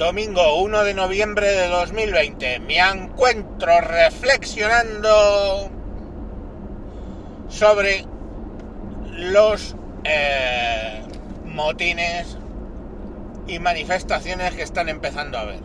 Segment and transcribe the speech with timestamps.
[0.00, 2.60] domingo 1 de noviembre de 2020.
[2.60, 5.70] Me encuentro reflexionando
[7.50, 8.06] sobre
[9.10, 11.02] los eh,
[11.44, 12.38] motines
[13.46, 15.60] y manifestaciones que están empezando a ver.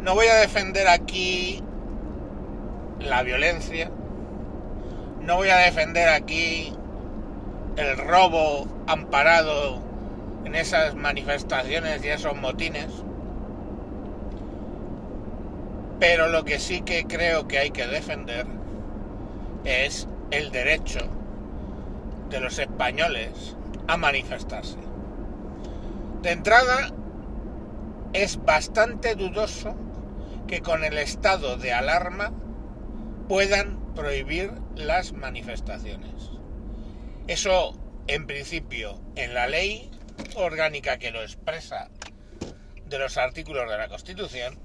[0.00, 1.62] No voy a defender aquí
[3.00, 3.90] la violencia,
[5.20, 6.72] no voy a defender aquí
[7.76, 9.83] el robo amparado
[10.44, 12.88] en esas manifestaciones y esos motines.
[16.00, 18.46] Pero lo que sí que creo que hay que defender
[19.64, 21.00] es el derecho
[22.30, 24.76] de los españoles a manifestarse.
[26.22, 26.90] De entrada,
[28.12, 29.74] es bastante dudoso
[30.46, 32.32] que con el estado de alarma
[33.28, 36.30] puedan prohibir las manifestaciones.
[37.26, 39.90] Eso, en principio, en la ley
[40.36, 41.90] orgánica que lo expresa
[42.86, 44.58] de los artículos de la Constitución,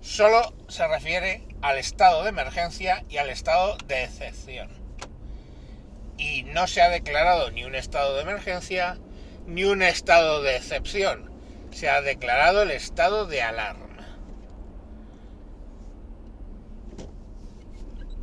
[0.00, 4.70] solo se refiere al estado de emergencia y al estado de excepción.
[6.18, 8.98] Y no se ha declarado ni un estado de emergencia
[9.46, 11.30] ni un estado de excepción.
[11.70, 14.18] Se ha declarado el estado de alarma.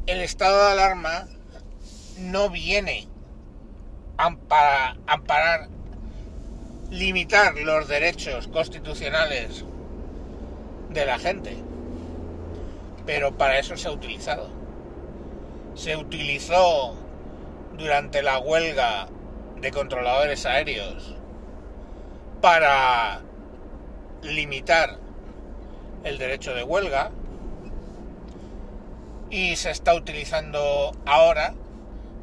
[0.06, 1.28] El estado de alarma
[2.18, 3.08] no viene
[4.48, 5.70] para amparar
[6.90, 9.64] limitar los derechos constitucionales
[10.90, 11.56] de la gente.
[13.06, 14.50] Pero para eso se ha utilizado.
[15.76, 16.96] Se utilizó
[17.78, 19.08] durante la huelga
[19.62, 21.16] de controladores aéreos
[22.42, 23.22] para
[24.22, 24.98] limitar
[26.04, 27.12] el derecho de huelga
[29.30, 31.54] y se está utilizando ahora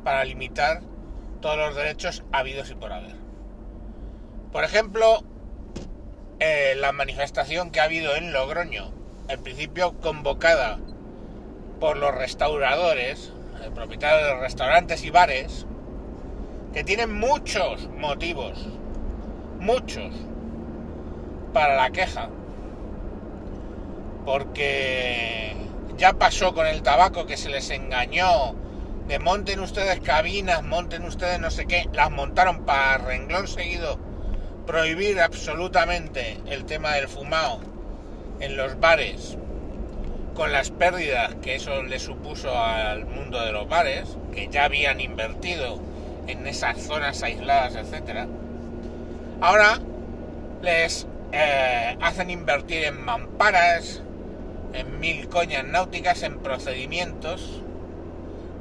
[0.02, 0.82] para limitar
[1.40, 3.25] todos los derechos habidos y por haber.
[4.52, 5.22] Por ejemplo,
[6.38, 8.90] eh, la manifestación que ha habido en Logroño,
[9.28, 10.78] en principio convocada
[11.80, 13.32] por los restauradores,
[13.64, 15.66] el propietario de restaurantes y bares,
[16.72, 18.68] que tienen muchos motivos,
[19.58, 20.14] muchos,
[21.52, 22.28] para la queja,
[24.24, 25.56] porque
[25.96, 28.54] ya pasó con el tabaco que se les engañó
[29.08, 34.05] de monten ustedes cabinas, monten ustedes no sé qué, las montaron para renglón seguido
[34.66, 37.60] prohibir absolutamente el tema del fumado
[38.40, 39.36] en los bares
[40.34, 45.00] con las pérdidas que eso le supuso al mundo de los bares, que ya habían
[45.00, 45.80] invertido
[46.26, 48.26] en esas zonas aisladas, etcétera,
[49.40, 49.78] ahora
[50.62, 54.02] les eh, hacen invertir en mamparas,
[54.74, 57.62] en mil coñas náuticas, en procedimientos,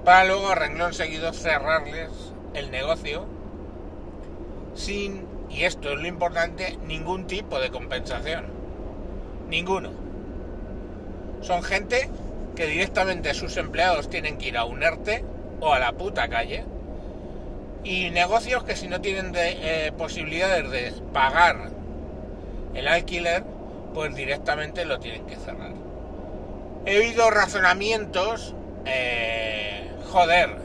[0.05, 2.09] para luego renglón seguido cerrarles
[2.53, 3.25] el negocio
[4.75, 8.45] sin y esto es lo importante, ningún tipo de compensación.
[9.49, 9.91] Ninguno.
[11.41, 12.09] Son gente
[12.55, 15.23] que directamente sus empleados tienen que ir a un ERTE
[15.59, 16.65] o a la puta calle.
[17.83, 21.69] Y negocios que si no tienen eh, posibilidades de pagar
[22.73, 23.43] el alquiler,
[23.93, 25.71] pues directamente lo tienen que cerrar.
[26.85, 30.55] He oído razonamientos, eh, joder,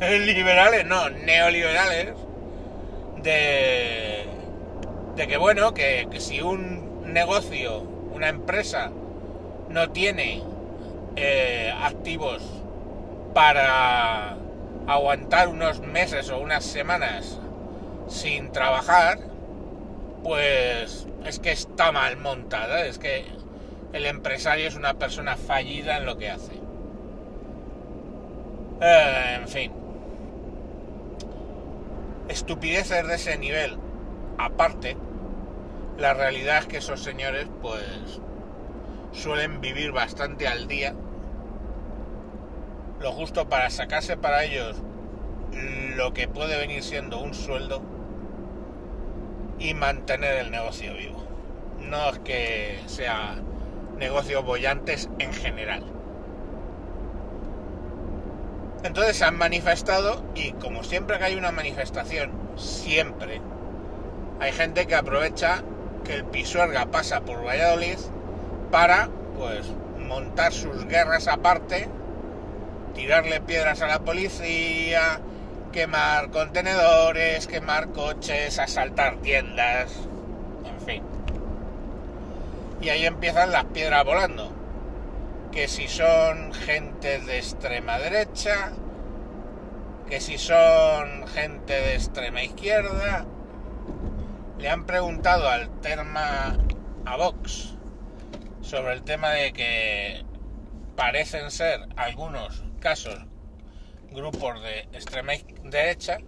[0.00, 2.14] liberales, no, neoliberales,
[3.24, 4.26] de,
[5.16, 8.92] que bueno, que, si un negocio, una empresa
[9.70, 10.42] no tiene
[11.16, 12.42] eh, activos
[13.32, 14.36] para
[14.86, 17.40] aguantar unos meses o unas semanas
[18.08, 19.18] sin trabajar,
[20.22, 23.24] pues es que está mal montada, es que
[23.92, 26.52] el empresario es una persona fallida en lo que hace.
[28.80, 29.83] Eh, en fin
[32.28, 33.78] estupideces de ese nivel
[34.38, 34.96] aparte,
[35.98, 38.20] la realidad es que esos señores pues
[39.12, 40.94] suelen vivir bastante al día,
[43.00, 44.82] lo justo para sacarse para ellos
[45.96, 47.82] lo que puede venir siendo un sueldo
[49.58, 51.24] y mantener el negocio vivo.
[51.78, 53.36] No es que sea
[53.98, 55.84] negocios bollantes en general.
[58.84, 63.40] Entonces se han manifestado y como siempre que hay una manifestación, siempre
[64.40, 65.62] hay gente que aprovecha
[66.04, 67.96] que el Pisuerga pasa por Valladolid
[68.70, 69.08] para
[69.38, 69.66] pues
[70.06, 71.88] montar sus guerras aparte,
[72.94, 75.18] tirarle piedras a la policía,
[75.72, 79.92] quemar contenedores, quemar coches, asaltar tiendas,
[80.66, 81.02] en fin.
[82.82, 84.63] Y ahí empiezan las piedras volando
[85.54, 88.72] que si son gente de extrema derecha,
[90.08, 93.24] que si son gente de extrema izquierda,
[94.58, 96.58] le han preguntado al Terma
[97.06, 97.76] a Vox
[98.62, 100.24] sobre el tema de que
[100.96, 103.24] parecen ser algunos casos
[104.10, 106.18] grupos de extrema derecha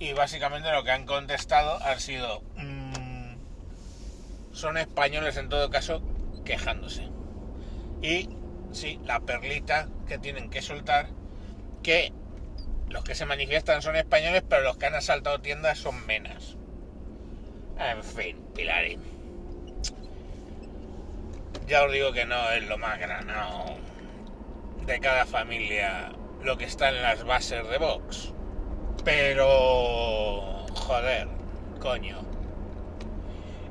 [0.00, 3.36] y básicamente lo que han contestado han sido mmm,
[4.50, 6.02] son españoles en todo caso
[6.44, 7.15] quejándose
[8.02, 8.28] y
[8.72, 11.08] sí la perlita que tienen que soltar
[11.82, 12.12] que
[12.88, 16.56] los que se manifiestan son españoles pero los que han asaltado tiendas son menas
[17.78, 19.00] en fin Pilarín
[21.66, 23.76] ya os digo que no es lo más granado
[24.86, 26.12] de cada familia
[26.46, 28.32] lo que está en las bases de Vox.
[29.04, 30.64] Pero...
[30.74, 31.26] Joder,
[31.80, 32.20] coño.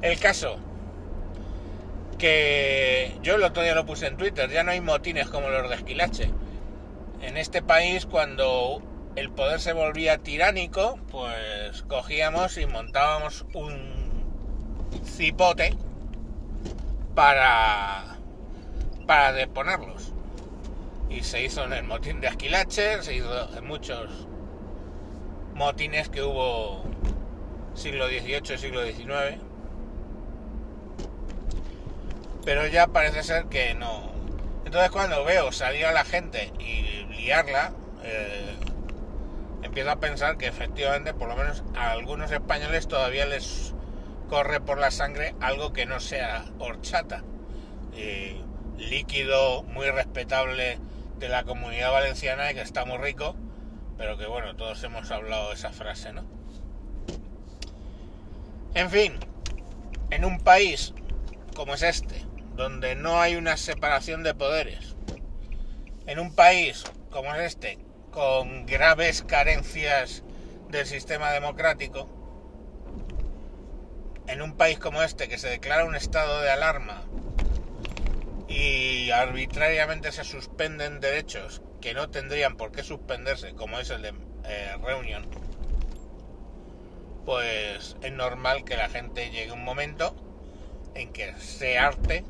[0.01, 0.57] El caso.
[2.17, 5.69] Que yo el otro día lo puse en Twitter, ya no hay motines como los
[5.69, 6.29] de Esquilache.
[7.21, 8.81] En este país cuando
[9.15, 13.95] el poder se volvía tiránico, pues cogíamos y montábamos un
[15.05, 15.75] cipote
[17.13, 18.17] para,
[19.05, 20.15] para deponerlos
[21.09, 24.27] y se hizo en el motín de Asquilache, se hizo en muchos
[25.53, 26.83] motines que hubo
[27.73, 29.39] siglo XVIII, siglo XIX.
[32.45, 34.13] Pero ya parece ser que no.
[34.65, 38.55] Entonces cuando veo salir a la gente y liarla, eh,
[39.63, 43.73] empiezo a pensar que efectivamente, por lo menos a algunos españoles todavía les
[44.29, 47.23] corre por la sangre algo que no sea horchata.
[48.77, 50.79] líquido muy respetable
[51.17, 53.35] de la comunidad valenciana y que está muy rico,
[53.97, 56.23] pero que bueno, todos hemos hablado de esa frase, ¿no?
[58.73, 59.13] En fin,
[60.09, 60.93] en un país
[61.55, 62.21] como es este,
[62.55, 64.95] donde no hay una separación de poderes,
[66.07, 67.77] en un país como es este,
[68.11, 70.23] con graves carencias
[70.69, 72.09] del sistema democrático,
[74.27, 77.03] en un país como este que se declara un estado de alarma
[78.47, 84.13] y arbitrariamente se suspenden derechos que no tendrían por qué suspenderse, como es el de
[84.45, 85.27] eh, reunión,
[87.25, 90.15] pues es normal que la gente llegue un momento
[90.95, 92.23] en que se arte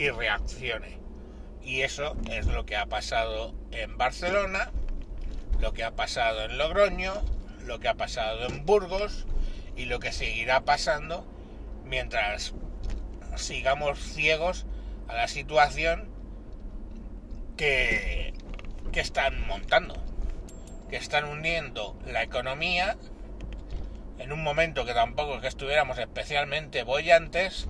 [0.00, 0.98] y reaccione.
[1.62, 4.70] Y eso es lo que ha pasado en Barcelona,
[5.60, 7.12] lo que ha pasado en Logroño,
[7.66, 9.26] lo que ha pasado en Burgos
[9.76, 11.26] y lo que seguirá pasando
[11.84, 12.54] mientras
[13.36, 14.64] sigamos ciegos
[15.06, 16.08] a la situación
[17.58, 18.32] que,
[18.92, 20.02] que están montando,
[20.88, 22.96] que están hundiendo la economía
[24.18, 27.68] en un momento que tampoco que estuviéramos especialmente bollantes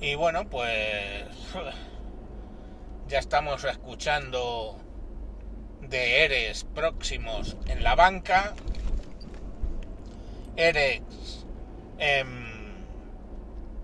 [0.00, 1.26] y bueno pues
[3.08, 4.78] ya estamos escuchando
[5.80, 8.54] de ERES próximos en la banca,
[10.56, 11.46] ERES
[11.98, 12.86] en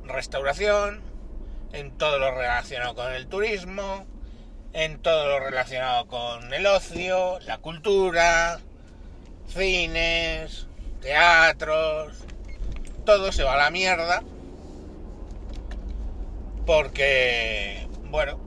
[0.05, 1.03] restauración,
[1.73, 4.07] en todo lo relacionado con el turismo,
[4.73, 8.61] en todo lo relacionado con el ocio, la cultura,
[9.49, 10.69] cines,
[11.01, 12.19] teatros,
[13.05, 14.23] todo se va a la mierda
[16.67, 18.39] porque, bueno,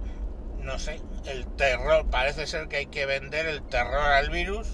[0.61, 4.67] no sé, el terror, parece ser que hay que vender el terror al virus,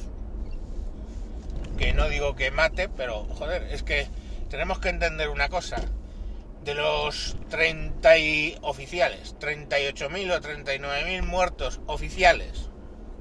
[1.78, 4.08] que no digo que mate, pero joder, es que
[4.50, 5.78] tenemos que entender una cosa,
[6.64, 12.70] de los 30 y oficiales, 38.000 o 39.000 muertos oficiales,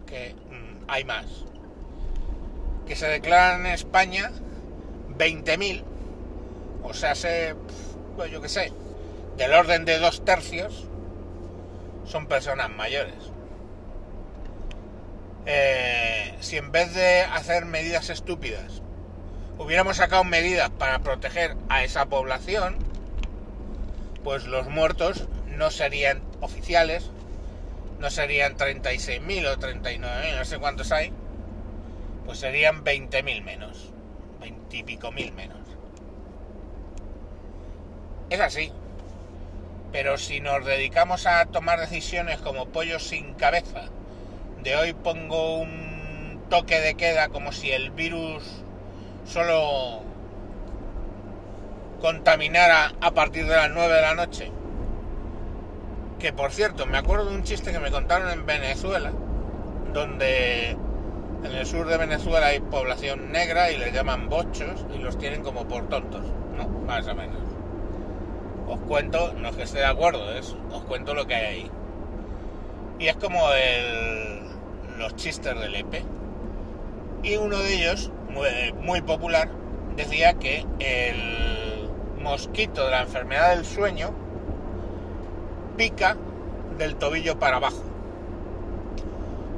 [0.07, 1.27] que mm, hay más,
[2.87, 4.31] que se declaran en España,
[5.19, 5.83] 20.000,
[6.85, 7.55] o sea, se,
[8.17, 8.73] pues yo qué sé,
[9.37, 10.87] del orden de dos tercios,
[12.05, 13.33] son personas mayores.
[15.47, 18.83] Eh, si en vez de hacer medidas estúpidas,
[19.59, 22.77] hubiéramos sacado medidas para proteger a esa población,
[24.23, 27.11] pues los muertos no serían oficiales,
[27.99, 31.13] no serían 36.000 o 39.000, no sé cuántos hay,
[32.25, 33.93] pues serían 20.000 menos,
[34.41, 35.59] 20 y pico mil menos.
[38.31, 38.73] Es así.
[39.93, 43.83] Pero si nos dedicamos a tomar decisiones como pollos sin cabeza,
[44.63, 48.43] de hoy pongo un toque de queda como si el virus
[49.27, 50.03] solo
[52.01, 54.51] contaminara a partir de las 9 de la noche.
[56.19, 59.13] Que por cierto, me acuerdo de un chiste que me contaron en Venezuela,
[59.93, 65.19] donde en el sur de Venezuela hay población negra y les llaman bochos y los
[65.19, 66.23] tienen como por tontos,
[66.57, 66.67] ¿no?
[66.87, 67.52] Más o menos.
[68.69, 71.71] Os cuento, no es que esté de acuerdo, es, os cuento lo que hay ahí.
[72.99, 74.43] Y es como el,
[74.99, 76.05] los chistes del EPE.
[77.23, 78.11] Y uno de ellos,
[78.81, 79.49] muy, popular,
[79.97, 81.89] decía que el
[82.23, 84.11] mosquito de la enfermedad del sueño
[85.77, 86.17] pica
[86.79, 87.83] del tobillo para abajo.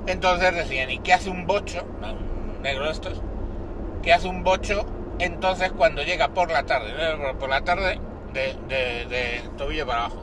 [0.06, 1.84] Entonces decían, ¿y qué hace un bocho?
[2.02, 3.20] Un negro estos.
[4.02, 4.84] ¿Qué hace un bocho
[5.18, 6.92] entonces cuando llega por la tarde?
[7.38, 7.98] Por la tarde
[8.34, 8.54] de,
[9.08, 10.22] de- tobillo para abajo.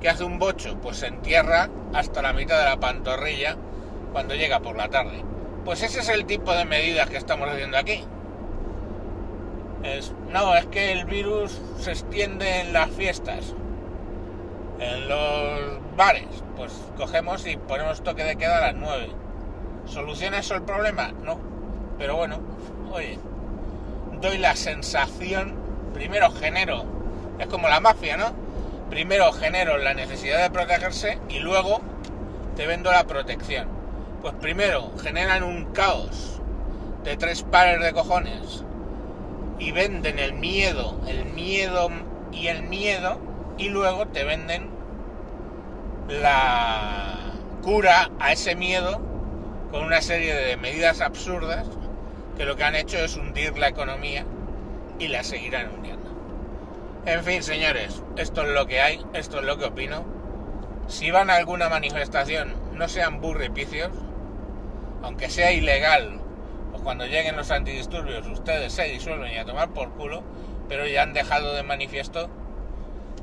[0.00, 0.78] ¿Qué hace un bocho?
[0.80, 3.56] Pues se entierra hasta la mitad de la pantorrilla
[4.12, 5.22] cuando llega por la tarde.
[5.64, 8.04] Pues ese es el tipo de medidas que estamos haciendo aquí.
[9.82, 13.54] Es, no, es que el virus se extiende en las fiestas,
[14.80, 15.60] en los
[15.96, 16.26] bares.
[16.56, 19.08] Pues cogemos y ponemos toque de queda a las 9.
[19.86, 21.12] ¿Soluciona eso el problema?
[21.24, 21.38] No.
[21.98, 22.38] Pero bueno,
[22.92, 23.18] oye,
[24.20, 25.54] doy la sensación,
[25.94, 26.84] primero genero,
[27.38, 28.32] es como la mafia, ¿no?
[28.90, 31.80] Primero genero la necesidad de protegerse y luego
[32.56, 33.68] te vendo la protección.
[34.22, 36.40] Pues primero generan un caos
[37.04, 38.64] de tres pares de cojones
[39.58, 41.90] y venden el miedo, el miedo
[42.32, 43.18] y el miedo
[43.58, 44.70] y luego te venden
[46.08, 47.18] la
[47.62, 49.00] cura a ese miedo
[49.70, 51.66] con una serie de medidas absurdas
[52.36, 54.24] que lo que han hecho es hundir la economía
[54.98, 55.97] y la seguirán hundiendo.
[57.08, 60.04] En fin, señores, esto es lo que hay, esto es lo que opino.
[60.88, 63.88] Si van a alguna manifestación, no sean burripicios,
[65.02, 66.20] aunque sea ilegal,
[66.70, 70.22] pues cuando lleguen los antidisturbios ustedes se disuelven y a tomar por culo,
[70.68, 72.28] pero ya han dejado de manifiesto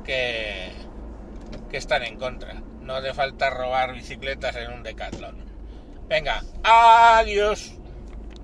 [0.04, 0.72] que,
[1.70, 2.54] que están en contra.
[2.80, 5.44] No hace falta robar bicicletas en un decatlón.
[6.08, 7.72] Venga, adiós.